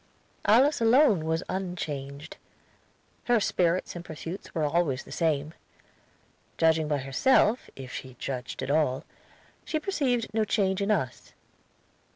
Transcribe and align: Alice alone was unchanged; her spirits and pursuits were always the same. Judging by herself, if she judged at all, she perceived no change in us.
Alice 0.45 0.81
alone 0.81 1.25
was 1.25 1.43
unchanged; 1.47 2.37
her 3.25 3.39
spirits 3.39 3.95
and 3.95 4.03
pursuits 4.03 4.55
were 4.55 4.63
always 4.63 5.03
the 5.03 5.11
same. 5.11 5.53
Judging 6.57 6.87
by 6.87 6.97
herself, 6.97 7.69
if 7.75 7.93
she 7.93 8.15
judged 8.17 8.63
at 8.63 8.71
all, 8.71 9.03
she 9.63 9.79
perceived 9.79 10.33
no 10.33 10.43
change 10.43 10.81
in 10.81 10.89
us. 10.89 11.33